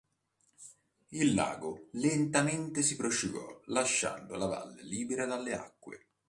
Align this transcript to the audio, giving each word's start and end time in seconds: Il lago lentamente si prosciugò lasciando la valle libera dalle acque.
Il 1.09 1.35
lago 1.35 1.89
lentamente 1.91 2.81
si 2.81 2.95
prosciugò 2.95 3.61
lasciando 3.65 4.33
la 4.35 4.47
valle 4.47 4.81
libera 4.81 5.27
dalle 5.27 5.53
acque. 5.53 6.07